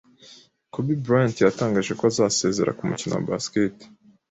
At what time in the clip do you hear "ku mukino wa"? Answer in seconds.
2.77-3.25